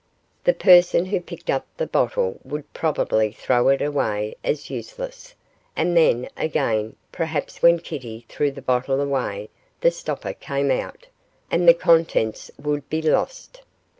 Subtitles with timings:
[0.45, 5.35] The person who picked up the bottle would probably throw it away again as useless;
[5.75, 9.51] and then, again, perhaps when Kitty threw the bottle away
[9.81, 11.05] the stopper came out,
[11.51, 13.61] and the contents would be lost.